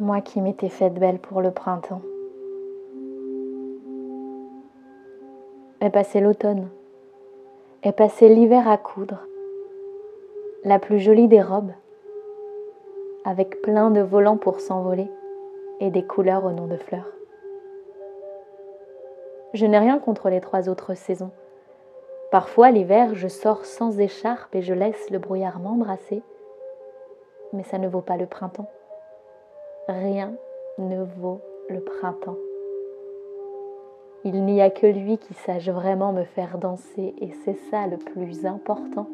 moi 0.00 0.22
qui 0.22 0.40
m'étais 0.40 0.70
faite 0.70 0.94
belle 0.94 1.18
pour 1.18 1.42
le 1.42 1.50
printemps. 1.50 2.00
Est 5.80 5.90
passé 5.90 6.20
l'automne, 6.20 6.68
est 7.82 7.92
passé 7.92 8.28
l'hiver 8.28 8.68
à 8.68 8.78
coudre, 8.78 9.18
la 10.64 10.78
plus 10.78 10.98
jolie 10.98 11.28
des 11.28 11.42
robes, 11.42 11.72
avec 13.24 13.60
plein 13.62 13.90
de 13.90 14.00
volants 14.00 14.38
pour 14.38 14.60
s'envoler 14.60 15.10
et 15.80 15.90
des 15.90 16.04
couleurs 16.04 16.44
au 16.44 16.50
nom 16.50 16.66
de 16.66 16.76
fleurs. 16.76 17.10
Je 19.52 19.66
n'ai 19.66 19.78
rien 19.78 19.98
contre 19.98 20.30
les 20.30 20.40
trois 20.40 20.68
autres 20.68 20.94
saisons. 20.94 21.30
Parfois, 22.30 22.70
l'hiver, 22.70 23.14
je 23.14 23.28
sors 23.28 23.64
sans 23.64 23.98
écharpe 23.98 24.54
et 24.54 24.62
je 24.62 24.72
laisse 24.72 25.10
le 25.10 25.18
brouillard 25.18 25.58
m'embrasser, 25.58 26.22
mais 27.52 27.64
ça 27.64 27.78
ne 27.78 27.88
vaut 27.88 28.02
pas 28.02 28.16
le 28.16 28.26
printemps. 28.26 28.70
Rien 29.90 30.34
ne 30.78 31.02
vaut 31.02 31.40
le 31.68 31.80
printemps. 31.80 32.36
Il 34.22 34.44
n'y 34.44 34.62
a 34.62 34.70
que 34.70 34.86
lui 34.86 35.18
qui 35.18 35.34
sache 35.34 35.68
vraiment 35.68 36.12
me 36.12 36.22
faire 36.22 36.58
danser 36.58 37.12
et 37.20 37.32
c'est 37.44 37.56
ça 37.70 37.88
le 37.88 37.96
plus 37.96 38.46
important. 38.46 39.08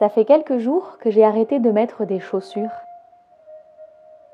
Ça 0.00 0.08
fait 0.08 0.24
quelques 0.24 0.58
jours 0.58 0.98
que 0.98 1.12
j'ai 1.12 1.22
arrêté 1.22 1.60
de 1.60 1.70
mettre 1.70 2.04
des 2.04 2.18
chaussures. 2.18 2.74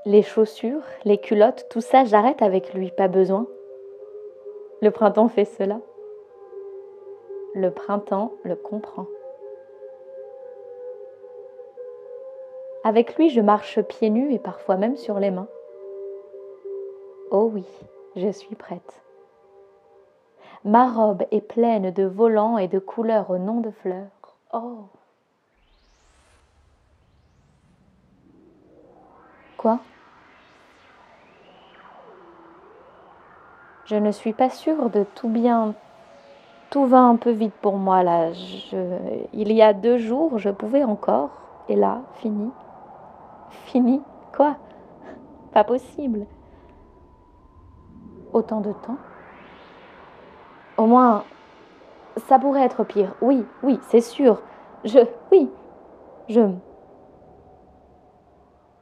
Les 0.06 0.22
chaussures, 0.22 0.84
les 1.04 1.18
culottes, 1.18 1.66
tout 1.68 1.82
ça, 1.82 2.04
j'arrête 2.06 2.40
avec 2.40 2.72
lui, 2.72 2.90
pas 2.90 3.08
besoin. 3.08 3.46
Le 4.80 4.90
printemps 4.90 5.28
fait 5.28 5.44
cela. 5.44 5.80
Le 7.54 7.70
printemps 7.70 8.32
le 8.42 8.56
comprend. 8.56 9.06
Avec 12.86 13.16
lui, 13.16 13.30
je 13.30 13.40
marche 13.40 13.80
pieds 13.80 14.10
nus 14.10 14.32
et 14.32 14.38
parfois 14.38 14.76
même 14.76 14.96
sur 14.96 15.18
les 15.18 15.32
mains. 15.32 15.48
Oh 17.32 17.50
oui, 17.52 17.66
je 18.14 18.30
suis 18.30 18.54
prête. 18.54 19.02
Ma 20.64 20.88
robe 20.88 21.24
est 21.32 21.40
pleine 21.40 21.90
de 21.90 22.04
volants 22.04 22.58
et 22.58 22.68
de 22.68 22.78
couleurs 22.78 23.30
au 23.30 23.38
nom 23.38 23.58
de 23.58 23.72
fleurs. 23.72 24.36
Oh 24.52 24.84
Quoi? 29.56 29.80
Je 33.86 33.96
ne 33.96 34.12
suis 34.12 34.32
pas 34.32 34.50
sûre 34.50 34.90
de 34.90 35.04
tout 35.16 35.28
bien. 35.28 35.74
Tout 36.70 36.86
va 36.86 37.00
un 37.00 37.16
peu 37.16 37.32
vite 37.32 37.54
pour 37.62 37.78
moi 37.78 38.04
là. 38.04 38.30
Il 39.32 39.52
y 39.52 39.60
a 39.60 39.72
deux 39.72 39.98
jours, 39.98 40.38
je 40.38 40.50
pouvais 40.50 40.84
encore. 40.84 41.30
Et 41.68 41.74
là, 41.74 42.02
fini. 42.20 42.52
Fini 43.50 44.02
Quoi? 44.34 44.56
Pas 45.52 45.64
possible. 45.64 46.26
Autant 48.32 48.60
de 48.60 48.72
temps? 48.72 48.98
Au 50.76 50.86
moins, 50.86 51.24
ça 52.28 52.38
pourrait 52.38 52.64
être 52.64 52.84
pire. 52.84 53.14
Oui, 53.22 53.44
oui, 53.62 53.78
c'est 53.88 54.00
sûr. 54.00 54.42
Je... 54.84 54.98
Oui. 55.32 55.50
Je... 56.28 56.50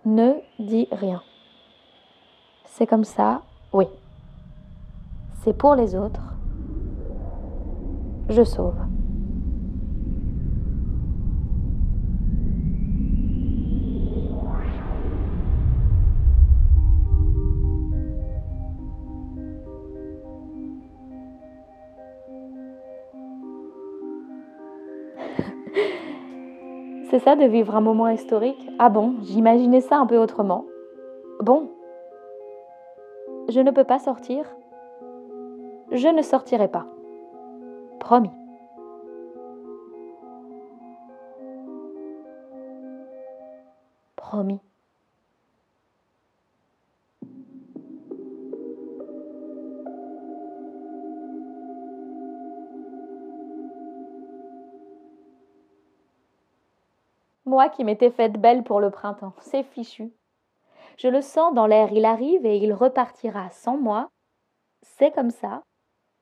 Ne 0.04 0.34
dis 0.58 0.88
rien. 0.90 1.22
C'est 2.64 2.86
comme 2.86 3.04
ça, 3.04 3.42
oui. 3.72 3.86
C'est 5.42 5.56
pour 5.56 5.76
les 5.76 5.94
autres. 5.94 6.34
Je 8.28 8.42
sauve. 8.42 8.76
C'est 27.14 27.20
ça 27.20 27.36
de 27.36 27.44
vivre 27.44 27.76
un 27.76 27.80
moment 27.80 28.08
historique? 28.08 28.68
Ah 28.80 28.88
bon, 28.88 29.14
j'imaginais 29.22 29.80
ça 29.80 29.98
un 29.98 30.06
peu 30.06 30.18
autrement. 30.18 30.64
Bon, 31.38 31.70
je 33.48 33.60
ne 33.60 33.70
peux 33.70 33.84
pas 33.84 34.00
sortir. 34.00 34.44
Je 35.92 36.08
ne 36.08 36.22
sortirai 36.22 36.66
pas. 36.66 36.86
Promis. 38.00 38.32
Promis. 44.16 44.58
Moi 57.54 57.68
qui 57.68 57.84
m'étais 57.84 58.10
faite 58.10 58.32
belle 58.32 58.64
pour 58.64 58.80
le 58.80 58.90
printemps, 58.90 59.32
c'est 59.38 59.62
fichu. 59.62 60.12
Je 60.98 61.06
le 61.06 61.20
sens 61.20 61.54
dans 61.54 61.68
l'air, 61.68 61.92
il 61.92 62.04
arrive 62.04 62.44
et 62.44 62.56
il 62.56 62.72
repartira 62.72 63.48
sans 63.50 63.78
moi. 63.78 64.08
C'est 64.82 65.12
comme 65.12 65.30
ça. 65.30 65.62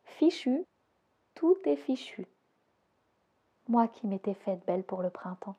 Fichu, 0.04 0.66
tout 1.34 1.56
est 1.65 1.76
fichu. 1.76 2.26
Moi 3.66 3.88
qui 3.88 4.06
m'étais 4.06 4.34
faite 4.34 4.60
belle 4.66 4.84
pour 4.84 5.00
le 5.00 5.09
printemps. 5.09 5.56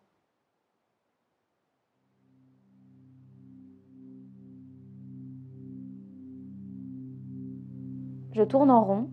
Je 8.33 8.43
tourne 8.43 8.69
en 8.69 8.83
rond 8.83 9.09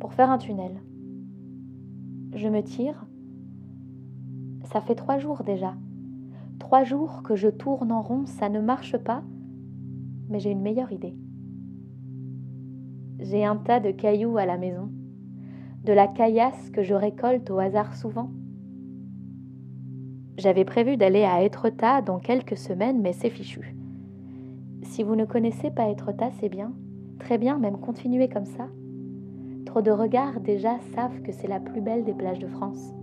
pour 0.00 0.12
faire 0.12 0.30
un 0.30 0.36
tunnel. 0.36 0.82
Je 2.34 2.48
me 2.48 2.62
tire 2.62 3.06
ça 4.72 4.80
fait 4.80 4.94
trois 4.94 5.18
jours 5.18 5.42
déjà. 5.44 5.74
Trois 6.58 6.82
jours 6.82 7.22
que 7.22 7.36
je 7.36 7.48
tourne 7.48 7.92
en 7.92 8.00
rond, 8.00 8.24
ça 8.24 8.48
ne 8.48 8.60
marche 8.60 8.96
pas, 8.96 9.22
mais 10.28 10.40
j'ai 10.40 10.50
une 10.50 10.62
meilleure 10.62 10.92
idée. 10.92 11.14
J'ai 13.18 13.44
un 13.44 13.56
tas 13.56 13.80
de 13.80 13.90
cailloux 13.90 14.38
à 14.38 14.46
la 14.46 14.56
maison, 14.56 14.88
de 15.84 15.92
la 15.92 16.06
caillasse 16.08 16.70
que 16.70 16.82
je 16.82 16.94
récolte 16.94 17.50
au 17.50 17.58
hasard 17.58 17.94
souvent. 17.94 18.30
J'avais 20.38 20.64
prévu 20.64 20.96
d'aller 20.96 21.24
à 21.24 21.42
Étretat 21.42 22.00
dans 22.00 22.18
quelques 22.18 22.56
semaines, 22.56 23.02
mais 23.02 23.12
c'est 23.12 23.30
fichu. 23.30 23.76
Si 24.82 25.02
vous 25.02 25.16
ne 25.16 25.26
connaissez 25.26 25.70
pas 25.70 25.90
Étretat, 25.90 26.30
c'est 26.40 26.48
bien, 26.48 26.72
très 27.18 27.36
bien, 27.36 27.58
même 27.58 27.78
continuer 27.78 28.28
comme 28.28 28.46
ça. 28.46 28.68
Trop 29.66 29.82
de 29.82 29.90
regards 29.90 30.40
déjà 30.40 30.78
savent 30.94 31.20
que 31.20 31.32
c'est 31.32 31.48
la 31.48 31.60
plus 31.60 31.82
belle 31.82 32.04
des 32.04 32.14
plages 32.14 32.38
de 32.38 32.48
France. 32.48 32.94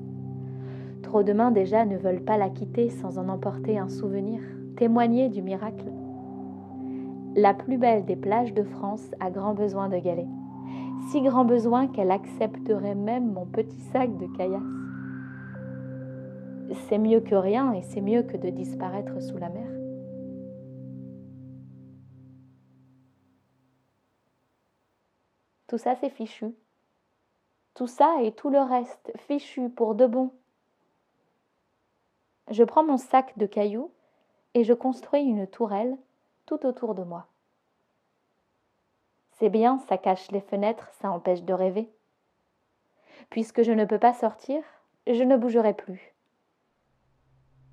Trop 1.10 1.24
de 1.24 1.34
mains 1.34 1.50
déjà 1.50 1.86
ne 1.86 1.98
veulent 1.98 2.24
pas 2.24 2.38
la 2.38 2.52
quitter 2.52 2.92
sans 2.92 3.18
en 3.18 3.30
emporter 3.30 3.80
un 3.80 3.90
souvenir, 3.90 4.44
témoigner 4.78 5.28
du 5.28 5.42
miracle. 5.42 5.92
La 7.36 7.56
plus 7.56 7.80
belle 7.80 8.06
des 8.06 8.16
plages 8.16 8.54
de 8.54 8.62
France 8.62 9.10
a 9.20 9.32
grand 9.32 9.56
besoin 9.56 9.90
de 9.90 9.98
galets, 9.98 10.28
si 11.10 11.24
grand 11.24 11.46
besoin 11.46 11.88
qu'elle 11.88 12.12
accepterait 12.12 12.94
même 12.94 13.34
mon 13.34 13.48
petit 13.48 13.80
sac 13.92 14.16
de 14.20 14.28
caillasse. 14.38 14.62
C'est 16.88 17.00
mieux 17.00 17.22
que 17.22 17.34
rien 17.34 17.74
et 17.74 17.82
c'est 17.82 18.02
mieux 18.02 18.22
que 18.22 18.38
de 18.38 18.52
disparaître 18.52 19.20
sous 19.20 19.40
la 19.40 19.50
mer. 19.50 19.68
Tout 25.66 25.80
ça, 25.80 25.96
c'est 25.96 26.12
fichu. 26.12 26.54
Tout 27.74 27.88
ça 27.88 28.22
et 28.22 28.32
tout 28.32 28.52
le 28.52 28.60
reste, 28.60 29.12
fichu 29.18 29.70
pour 29.70 29.96
de 29.96 30.06
bon, 30.06 30.32
je 32.50 32.64
prends 32.64 32.84
mon 32.84 32.98
sac 32.98 33.38
de 33.38 33.46
cailloux 33.46 33.92
et 34.54 34.64
je 34.64 34.74
construis 34.74 35.22
une 35.22 35.48
tourelle 35.48 35.98
tout 36.46 36.66
autour 36.66 36.96
de 36.96 37.04
moi. 37.04 37.28
C'est 39.34 39.50
bien, 39.50 39.80
ça 39.88 39.98
cache 39.98 40.32
les 40.32 40.42
fenêtres, 40.42 40.90
ça 41.00 41.12
empêche 41.12 41.44
de 41.44 41.54
rêver. 41.54 41.90
Puisque 43.30 43.64
je 43.64 43.72
ne 43.72 43.86
peux 43.86 44.00
pas 44.00 44.14
sortir, 44.14 44.64
je 45.08 45.24
ne 45.24 45.38
bougerai 45.38 45.74
plus. 45.74 46.14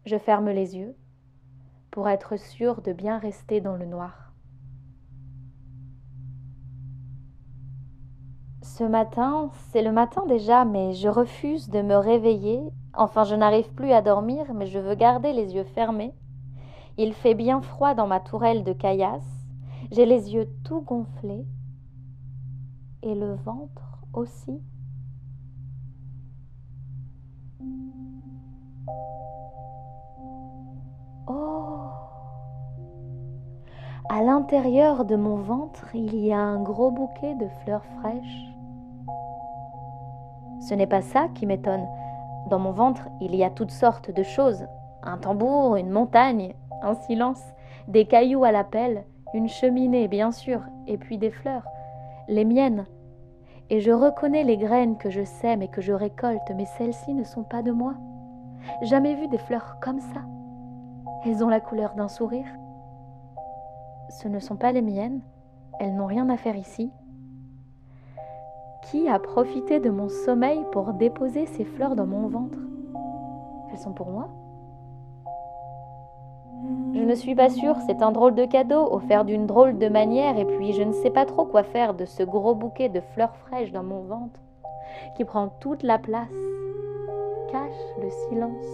Je 0.05 0.19
ferme 0.19 0.51
les 0.51 0.77
yeux 0.77 0.95
pour 1.91 2.09
être 2.09 2.37
sûr 2.37 2.83
de 2.83 2.93
bien 2.93 3.19
rester 3.19 3.61
dans 3.61 3.77
le 3.77 3.87
noir. 3.87 4.26
Ce 8.77 8.85
matin, 8.85 9.49
c'est 9.71 9.81
le 9.81 9.91
matin 9.91 10.27
déjà, 10.29 10.67
mais 10.67 10.93
je 10.93 11.09
refuse 11.09 11.71
de 11.71 11.81
me 11.81 11.97
réveiller 11.97 12.61
Enfin, 12.93 13.25
je 13.25 13.35
n'arrive 13.35 13.73
plus 13.73 13.93
à 13.93 14.03
dormir, 14.03 14.53
mais 14.53 14.67
je 14.67 14.79
veux 14.79 14.95
garder 14.95 15.33
les 15.33 15.55
yeux 15.55 15.65
fermés. 15.65 16.13
Il 16.99 17.15
fait 17.15 17.33
bien 17.33 17.63
froid 17.63 17.95
dans 17.95 18.07
ma 18.07 18.21
tourelle 18.21 18.65
de 18.65 18.75
caillasse. 18.75 19.47
J'ai 19.93 20.05
les 20.05 20.35
yeux 20.35 20.49
tout 20.63 20.83
gonflés. 20.83 21.47
Et 23.03 23.15
le 23.15 23.35
ventre 23.37 24.03
aussi. 24.13 24.61
Oh 31.29 31.89
À 34.11 34.23
l'intérieur 34.23 35.07
de 35.07 35.17
mon 35.17 35.37
ventre, 35.37 35.95
il 35.95 36.15
y 36.15 36.31
a 36.31 36.41
un 36.41 36.63
gros 36.63 36.91
bouquet 36.91 37.35
de 37.37 37.49
fleurs 37.65 37.87
fraîches. 38.01 38.56
Ce 40.61 40.75
n'est 40.75 40.87
pas 40.87 41.03
ça 41.03 41.29
qui 41.35 41.47
m'étonne. 41.47 41.87
Dans 42.49 42.59
mon 42.59 42.73
ventre, 42.73 43.09
il 43.21 43.35
y 43.35 43.45
a 43.45 43.51
toutes 43.51 43.71
sortes 43.71 44.11
de 44.11 44.23
choses. 44.23 44.67
Un 45.03 45.19
tambour, 45.19 45.77
une 45.77 45.91
montagne, 45.91 46.55
un 46.83 46.95
silence, 46.95 47.43
des 47.89 48.07
cailloux 48.07 48.45
à 48.45 48.53
la 48.53 48.65
pelle, 48.65 49.05
une 49.35 49.49
cheminée, 49.49 50.09
bien 50.09 50.33
sûr, 50.33 50.61
et 50.87 50.99
puis 50.99 51.19
des 51.19 51.31
fleurs, 51.31 51.67
les 52.29 52.45
miennes. 52.45 52.87
Et 53.69 53.81
je 53.81 53.91
reconnais 53.91 54.45
les 54.45 54.57
graines 54.57 54.97
que 54.97 55.11
je 55.11 55.25
sème 55.25 55.63
et 55.63 55.69
que 55.69 55.81
je 55.81 55.93
récolte, 55.93 56.53
mais 56.55 56.67
celles-ci 56.67 57.15
ne 57.15 57.25
sont 57.25 57.43
pas 57.43 57.63
de 57.63 57.73
moi. 57.73 57.95
Jamais 58.83 59.15
vu 59.15 59.29
des 59.29 59.39
fleurs 59.39 59.79
comme 59.81 60.01
ça. 60.01 60.21
Elles 61.25 61.45
ont 61.45 61.49
la 61.49 61.61
couleur 61.61 61.95
d'un 61.95 62.09
sourire. 62.09 62.47
Ce 64.09 64.29
ne 64.29 64.39
sont 64.39 64.57
pas 64.57 64.71
les 64.73 64.83
miennes, 64.83 65.21
elles 65.81 65.95
n'ont 65.95 66.07
rien 66.07 66.29
à 66.29 66.37
faire 66.37 66.57
ici. 66.57 66.93
Qui 68.91 69.09
a 69.09 69.19
profité 69.19 69.81
de 69.81 69.91
mon 69.91 70.09
sommeil 70.09 70.65
pour 70.71 70.93
déposer 70.93 71.47
ces 71.47 71.65
fleurs 71.65 71.97
dans 71.97 72.07
mon 72.07 72.29
ventre 72.29 72.59
Elles 73.73 73.79
sont 73.81 73.93
pour 73.93 74.11
moi 74.11 74.29
Je 76.95 77.03
ne 77.03 77.15
suis 77.17 77.35
pas 77.35 77.51
sûre, 77.51 77.75
c'est 77.89 78.01
un 78.01 78.13
drôle 78.13 78.37
de 78.37 78.45
cadeau, 78.45 78.87
offert 78.93 79.25
d'une 79.25 79.47
drôle 79.47 79.79
de 79.79 79.89
manière, 79.89 80.39
et 80.39 80.45
puis 80.45 80.73
je 80.73 80.83
ne 80.83 80.93
sais 80.93 81.11
pas 81.11 81.25
trop 81.25 81.47
quoi 81.47 81.65
faire 81.65 81.95
de 81.95 82.05
ce 82.05 82.23
gros 82.23 82.55
bouquet 82.55 82.89
de 82.89 83.01
fleurs 83.01 83.35
fraîches 83.35 83.73
dans 83.73 83.83
mon 83.83 84.03
ventre, 84.03 84.39
qui 85.17 85.25
prend 85.25 85.49
toute 85.59 85.83
la 85.83 85.99
place, 85.99 86.29
cache 87.51 88.01
le 88.01 88.11
silence, 88.29 88.67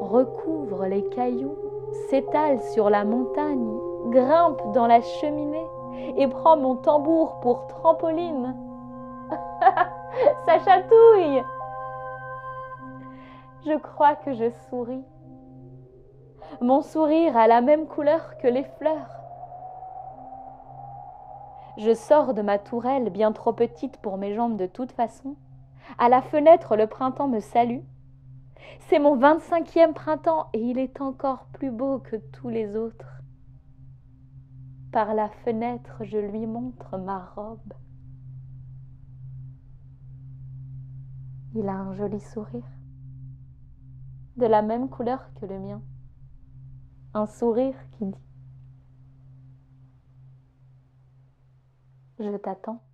recouvre 0.00 0.86
les 0.86 1.04
cailloux, 1.04 1.58
s'étale 2.08 2.62
sur 2.72 2.88
la 2.88 3.04
montagne, 3.04 3.76
grimpe 4.08 4.72
dans 4.72 4.86
la 4.86 5.02
cheminée 5.02 5.66
et 6.16 6.28
prend 6.28 6.56
mon 6.56 6.76
tambour 6.76 7.40
pour 7.40 7.66
trampoline. 7.66 8.54
Ça 10.46 10.58
chatouille. 10.64 11.42
Je 13.66 13.78
crois 13.78 14.16
que 14.16 14.32
je 14.32 14.50
souris. 14.68 15.04
Mon 16.60 16.80
sourire 16.82 17.36
a 17.36 17.46
la 17.46 17.60
même 17.60 17.86
couleur 17.86 18.38
que 18.38 18.48
les 18.48 18.64
fleurs. 18.78 19.10
Je 21.76 21.94
sors 21.94 22.34
de 22.34 22.42
ma 22.42 22.58
tourelle 22.58 23.10
bien 23.10 23.32
trop 23.32 23.52
petite 23.52 23.98
pour 23.98 24.16
mes 24.16 24.34
jambes 24.34 24.56
de 24.56 24.66
toute 24.66 24.92
façon. 24.92 25.36
À 25.98 26.08
la 26.08 26.22
fenêtre, 26.22 26.76
le 26.76 26.86
printemps 26.86 27.28
me 27.28 27.40
salue. 27.40 27.82
C'est 28.88 28.98
mon 28.98 29.16
vingt-cinquième 29.16 29.94
printemps 29.94 30.48
et 30.52 30.60
il 30.60 30.78
est 30.78 31.00
encore 31.00 31.46
plus 31.52 31.70
beau 31.70 31.98
que 31.98 32.16
tous 32.16 32.48
les 32.48 32.76
autres. 32.76 33.22
Par 34.92 35.14
la 35.14 35.28
fenêtre, 35.28 36.02
je 36.02 36.18
lui 36.18 36.46
montre 36.46 36.96
ma 36.98 37.30
robe. 37.36 37.74
Il 41.54 41.68
a 41.68 41.74
un 41.74 41.94
joli 41.94 42.20
sourire, 42.20 42.68
de 44.36 44.46
la 44.46 44.62
même 44.62 44.88
couleur 44.88 45.32
que 45.40 45.46
le 45.46 45.58
mien. 45.58 45.82
Un 47.14 47.26
sourire 47.26 47.74
qui 47.92 48.04
dit⁇ 48.04 48.12
Je 52.18 52.36
t'attends⁇ 52.36 52.74